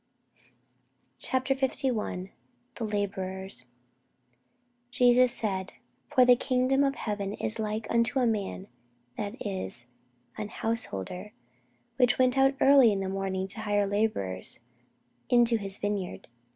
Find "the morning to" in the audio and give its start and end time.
13.01-13.59